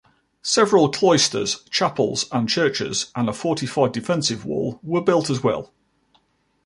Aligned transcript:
Several 0.41 0.89
cloisters, 0.89 1.61
chapels 1.69 2.25
and 2.31 2.49
churches, 2.49 3.11
and 3.15 3.29
a 3.29 3.33
fortified 3.33 3.91
defensive 3.91 4.45
wall 4.45 4.79
were 4.81 5.03
built 5.03 5.29
as 5.29 5.43
well. 5.43 5.73